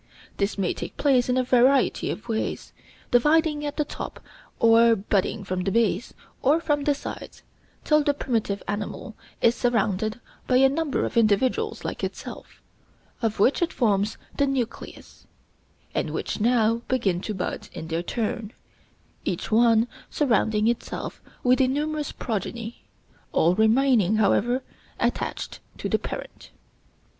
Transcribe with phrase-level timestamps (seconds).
[0.37, 2.73] This may take place in a variety of ways,
[3.11, 4.19] dividing at the top
[4.57, 7.43] or budding from the base or from the sides,
[7.83, 12.63] till the primitive animal is surrounded by a number of individuals like itself,
[13.21, 15.27] of which it forms the nucleus,
[15.93, 18.53] and which now begin to bud in their turn,
[19.23, 22.85] each one surrounding itself with a numerous progeny,
[23.33, 24.63] all remaining, however,
[24.99, 26.49] attached to the parent.